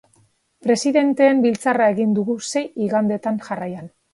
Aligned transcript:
Presidenteen 0.67 1.43
biltzarra 1.45 1.91
egin 1.97 2.17
dugu 2.21 2.39
sei 2.49 2.67
igandetan 2.87 3.41
jarraian. 3.49 3.97